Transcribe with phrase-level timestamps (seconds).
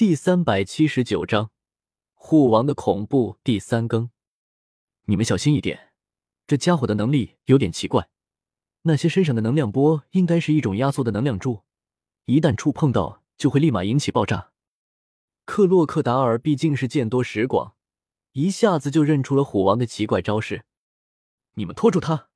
[0.00, 1.50] 第三百七十九章，
[2.14, 4.08] 护王的恐怖第三更。
[5.04, 5.92] 你们小心一点，
[6.46, 8.08] 这家伙的能力有点奇怪。
[8.84, 11.64] 那些身上的能量波应该是一种压缩的能量柱，
[12.24, 14.52] 一旦触碰到，就会立马引起爆炸。
[15.44, 17.74] 克洛克达尔毕竟是见多识广，
[18.32, 20.64] 一下子就认出了虎王的奇怪招式。
[21.56, 22.30] 你们拖住他，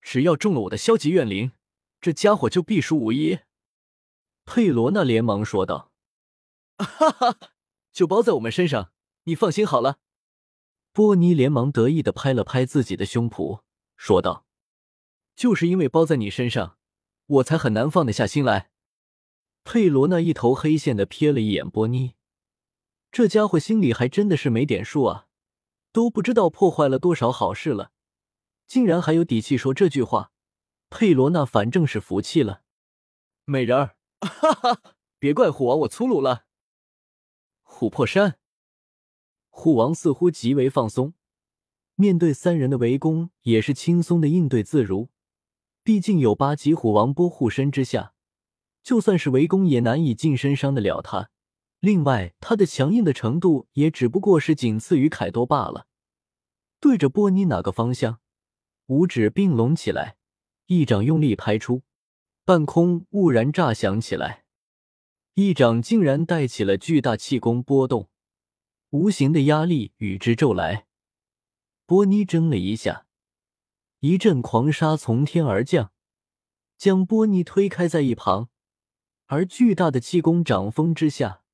[0.00, 1.50] 只要中了我的消极怨灵，
[2.00, 3.40] 这家伙就必输无疑。
[4.44, 5.87] 佩罗娜连忙说道。
[6.78, 7.38] 哈哈，
[7.92, 8.92] 就包在我们身上，
[9.24, 9.98] 你放心好了。
[10.92, 13.60] 波尼连忙得意的拍了拍自己的胸脯，
[13.96, 14.46] 说道
[15.36, 16.78] ：“就是因为包在你身上，
[17.26, 18.70] 我才很难放得下心来。”
[19.64, 22.14] 佩罗那一头黑线的瞥了一眼波尼，
[23.12, 25.26] 这家伙心里还真的是没点数啊，
[25.92, 27.92] 都不知道破坏了多少好事了，
[28.66, 30.32] 竟然还有底气说这句话。
[30.90, 32.62] 佩罗那反正是服气了，
[33.44, 34.80] 美人儿， 哈哈，
[35.18, 36.46] 别怪虎王我粗鲁了。
[37.78, 38.40] 琥珀山，
[39.50, 41.14] 虎王似乎极为放松，
[41.94, 45.10] 面对三人的围攻也是轻松的应对自如。
[45.84, 48.14] 毕竟有八级虎王波护身之下，
[48.82, 51.30] 就算是围攻也难以近身伤得了他。
[51.78, 55.86] 另外，他的强硬的程度也只不过是仅次于凯多罢了。
[56.80, 58.18] 对着波尼哪个方向，
[58.86, 60.16] 五指并拢起来，
[60.66, 61.82] 一掌用力拍出，
[62.44, 64.46] 半空兀然炸响起来。
[65.40, 68.10] 一掌竟然带起了巨大气功波动，
[68.90, 70.88] 无形的压力与之骤来。
[71.86, 73.06] 波尼怔了一下，
[74.00, 75.92] 一阵狂沙从天而降，
[76.76, 78.48] 将波尼推开在一旁。
[79.26, 81.44] 而巨大的气功掌风之下，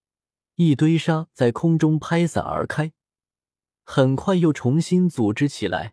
[0.55, 2.95] 一堆沙在空中拍散而开，
[3.83, 5.93] 很快又重新组织起来。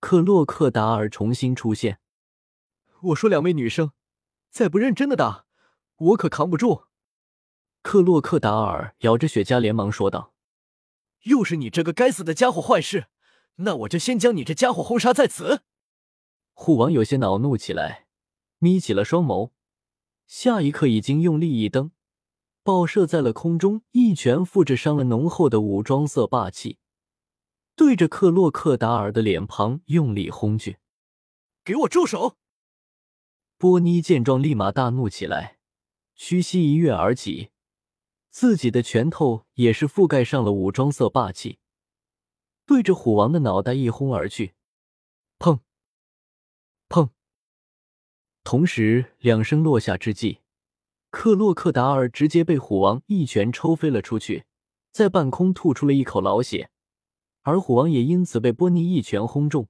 [0.00, 2.00] 克洛克达尔重新出现。
[3.00, 3.92] 我说：“两位女生，
[4.50, 5.46] 再不认真的打，
[5.94, 6.86] 我可扛不住。”
[7.82, 10.32] 克洛克达尔咬着雪茄，连忙说道
[11.24, 13.08] ：“又是你这个该死的家伙坏事，
[13.56, 15.62] 那我就先将你这家伙轰杀在此。”
[16.54, 18.06] 护王有些恼怒起来，
[18.58, 19.50] 眯起了双眸，
[20.26, 21.90] 下一刻已经用力一蹬，
[22.62, 26.78] 爆射在了空中，一拳附着上了浓厚的武装色霸气，
[27.74, 30.78] 对着克洛克达尔的脸庞用力轰去。
[31.64, 32.36] “给我住手！”
[33.58, 35.58] 波尼见状，立马大怒起来，
[36.14, 37.50] 屈膝一跃而起。
[38.32, 41.58] 自己的拳头也是覆盖上了武装色霸气，
[42.64, 44.54] 对着虎王的脑袋一轰而去，
[45.38, 45.60] 砰！
[46.88, 47.10] 砰！
[48.42, 50.38] 同时两声落下之际，
[51.10, 54.46] 克洛克达尔直接被虎王一拳抽飞了出去，
[54.92, 56.70] 在半空吐出了一口老血，
[57.42, 59.68] 而虎王也因此被波尼一拳轰中，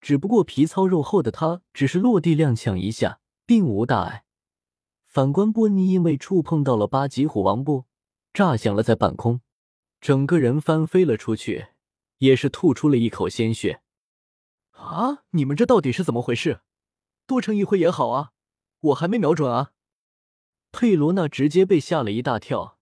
[0.00, 4.24] 只不过皮糙肉厚的他只是落地踉跄一下，并无大碍。
[5.04, 7.86] 反观波尼，因为触碰到了八级虎王波。
[8.32, 9.40] 炸响了，在半空，
[10.00, 11.68] 整个人翻飞了出去，
[12.18, 13.82] 也是吐出了一口鲜血。
[14.72, 15.24] 啊！
[15.30, 16.60] 你们这到底是怎么回事？
[17.26, 18.32] 多撑一会也好啊，
[18.80, 19.72] 我还没瞄准啊！
[20.72, 22.78] 佩罗娜直接被吓了一大跳，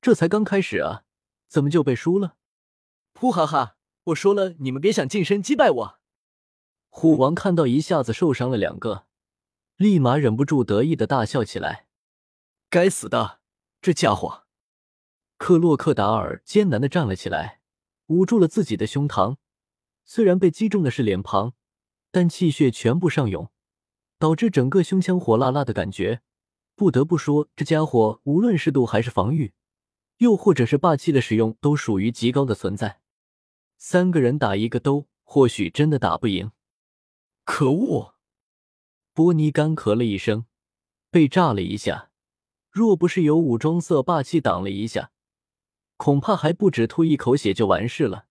[0.00, 1.04] 这才刚开始啊，
[1.48, 2.36] 怎么就被输了？
[3.14, 3.76] 噗哈哈！
[4.04, 6.00] 我说了，你们别想近身击败我。
[6.90, 9.06] 虎王看到一下子受伤了两个，
[9.76, 11.86] 立马忍不住得意的大笑起来。
[12.68, 13.40] 该死的，
[13.80, 14.47] 这家伙！
[15.38, 17.60] 克洛克达尔艰难的站了起来，
[18.08, 19.36] 捂住了自己的胸膛。
[20.04, 21.54] 虽然被击中的是脸庞，
[22.10, 23.48] 但气血全部上涌，
[24.18, 26.22] 导致整个胸腔火辣辣的感觉。
[26.74, 29.54] 不得不说，这家伙无论是度还是防御，
[30.18, 33.00] 又或者是霸气的使用，都属于极高的存在。
[33.76, 36.50] 三个人打一个都或许真的打不赢。
[37.44, 38.14] 可恶！
[39.14, 40.46] 波尼干咳了一声，
[41.10, 42.10] 被炸了一下。
[42.70, 45.12] 若不是有武装色霸气挡了一下。
[45.98, 48.26] 恐怕还不止吐一口血就完事了。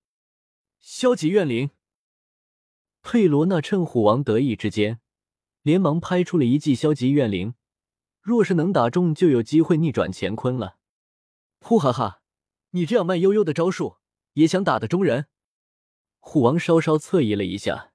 [0.80, 1.70] 消极怨灵，
[3.04, 5.02] 佩罗娜趁虎王得意之间，
[5.62, 7.54] 连忙拍出了一记消极怨灵。
[8.22, 10.78] 若是能打中，就有机会逆转乾坤了。
[11.60, 12.22] 呼哈哈，
[12.72, 13.98] 你这样慢悠悠的招数，
[14.34, 15.28] 也想打得中人？
[16.20, 17.94] 虎王稍稍侧移了一下，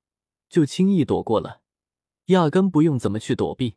[0.48, 1.60] 就轻易躲过了，
[2.26, 3.76] 压根不用怎么去躲避。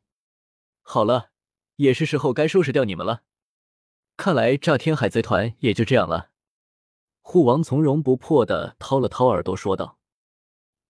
[0.82, 1.32] 好了，
[1.76, 3.24] 也是时候该收拾掉你们了。
[4.18, 6.32] 看来炸天海贼团也就这样了。
[7.22, 10.00] 护王从容不迫的掏了掏耳朵，说道：“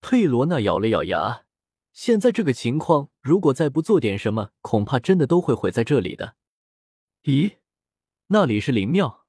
[0.02, 1.46] 佩罗娜咬了咬牙，
[1.94, 6.36] 现在这个情况，如果再不做点什么，恐怕真的都会毁在这里的。”
[7.24, 7.58] 咦，
[8.28, 9.26] 那里是灵庙，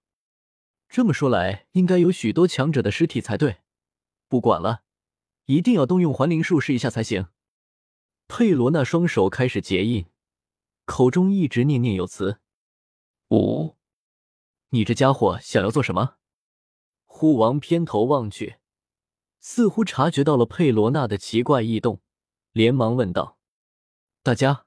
[0.88, 3.58] 这么说来，应该有许多强者的尸体才对。
[4.28, 4.82] 不管了，
[5.46, 7.28] 一定要动用还灵术试一下才行。
[8.28, 10.06] 佩罗娜双手开始结印，
[10.84, 12.40] 口中一直念念有词
[13.30, 13.75] ：“五。”
[14.70, 16.16] 你这家伙想要做什么？
[17.04, 18.56] 护王偏头望去，
[19.38, 22.02] 似乎察觉到了佩罗娜的奇怪异动，
[22.52, 23.38] 连忙问道
[24.22, 24.66] ：“大家，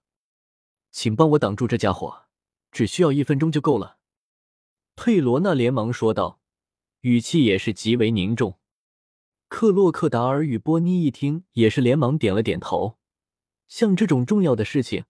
[0.89, 2.27] 请帮我挡住这家伙，
[2.71, 3.97] 只需要一分钟就够了。”
[4.95, 6.41] 佩罗娜连忙说道，
[7.01, 8.57] 语气也是极为凝重。
[9.49, 12.97] 克洛克达尔与波妮一听，也是连忙点了点头。
[13.67, 15.05] 像这种重要的事情，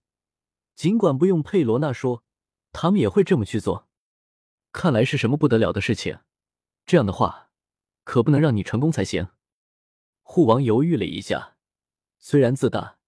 [0.74, 2.24] 尽管不用佩罗娜说，
[2.72, 3.88] 他们也会这么去做。
[4.72, 6.20] 看来是什么不得了的事情。
[6.86, 7.50] 这样的话，
[8.04, 9.28] 可不能让你成功才行。
[10.22, 11.56] 护王犹豫了一下，
[12.18, 12.98] 虽然自大，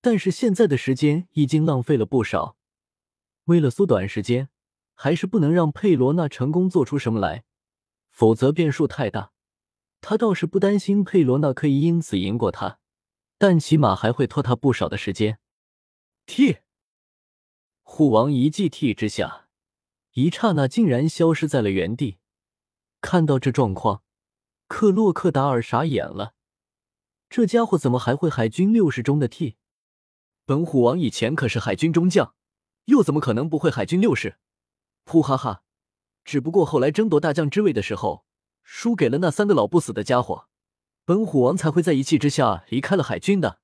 [0.00, 2.56] 但是现在的时间已经浪费了不少。
[3.44, 4.48] 为了缩短时间，
[4.94, 7.44] 还是不能让佩罗娜成功做出什么来，
[8.10, 9.32] 否则变数太大。
[10.00, 12.78] 他倒是不担心佩罗娜可以因此赢过他，
[13.38, 15.38] 但起码还会拖他不少的时间。
[16.26, 16.58] T，
[17.82, 19.43] 护王一记 T 之下，
[20.14, 22.18] 一刹那竟然消失在了原地。
[23.00, 24.02] 看到这状况，
[24.68, 26.34] 克洛克达尔傻眼了。
[27.28, 29.56] 这家伙怎么还会海军六十中的 T？
[30.46, 32.34] 本虎王以前可是海军中将，
[32.84, 34.36] 又怎么可能不会海军六十？
[35.04, 35.62] 噗哈哈！
[36.24, 38.24] 只不过后来争夺大将之位的时候，
[38.62, 40.46] 输给了那三个老不死的家伙，
[41.04, 43.58] 本虎王才会在一气之下离开了海军的。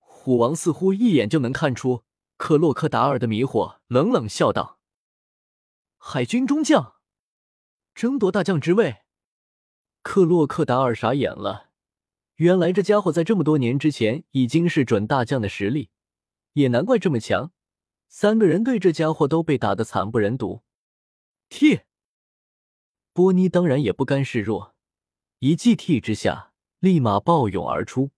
[0.00, 2.02] 虎王似乎一眼就能看出
[2.36, 4.80] 克洛克达尔的迷惑，冷冷笑道
[6.04, 6.96] ：“海军中将。”
[7.94, 9.02] 争夺大将之位，
[10.02, 11.70] 克洛克达尔傻眼了。
[12.36, 15.90] 原来这家伙在这么多年之前已经是准大将的实力，
[16.54, 17.52] 也难怪这么强。
[18.08, 20.64] 三个人对这家伙都被打得惨不忍睹。
[21.48, 21.82] T，
[23.12, 24.74] 波妮当然也不甘示弱，
[25.38, 28.10] 一记 T 之下，立马暴涌而出。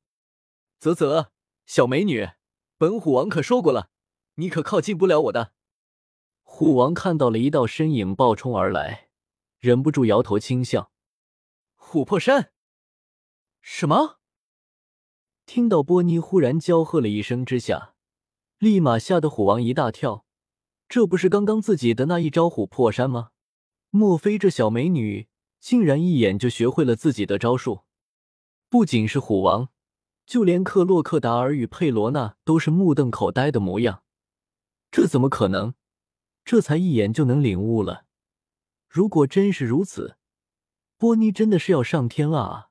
[0.81, 1.33] 啧啧，
[1.67, 2.31] 小美女，
[2.79, 3.91] 本虎王可说过了，
[4.37, 5.53] 你可靠近不了我的。
[6.57, 9.09] 虎王看到了一道身影暴冲而来。
[9.59, 10.93] 忍不住摇头轻笑。
[11.77, 12.53] 琥珀山？
[13.61, 14.21] 什么？
[15.47, 17.95] 听到波妮忽然娇喝了一声之下，
[18.59, 20.25] 立马吓得虎王一大跳。
[20.89, 23.31] 这不是刚刚自己的那一招琥珀山吗？
[23.91, 25.27] 莫非这小美女
[25.59, 27.81] 竟然一眼就学会了自己的招数？
[28.69, 29.71] 不仅是虎王，
[30.25, 34.05] 就连克洛克达尔与佩罗娜都是目瞪口呆的模样。
[34.93, 35.75] 这怎么可能？
[36.45, 38.05] 这才一眼就能领悟了？
[38.89, 40.17] 如果真是如此，
[40.97, 42.71] 波妮真的是要上天了啊！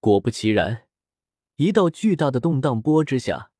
[0.00, 0.86] 果不其然，
[1.56, 3.50] 一道巨大的动荡波之下，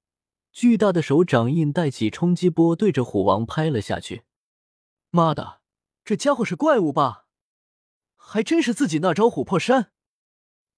[0.52, 4.22] 巨大的手掌印带起冲击波，对着虎王拍了下去。
[5.10, 5.60] 妈的，
[6.04, 7.26] 这家伙是怪物吧？
[8.14, 9.90] 还真是自己那招琥珀山！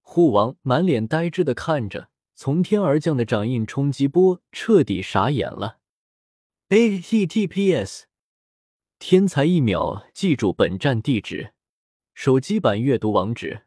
[0.01, 5.79] 虎王满脸呆滞的看着从天而降的掌印冲击波，彻底傻眼了。
[6.69, 8.06] A T T P S。
[8.99, 11.53] 天才一秒，记住本站地址，
[12.15, 13.66] 手机版阅读网址。